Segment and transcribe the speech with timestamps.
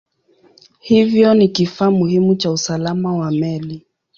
[0.79, 3.85] Hivyo ni kifaa muhimu cha usalama wa meli.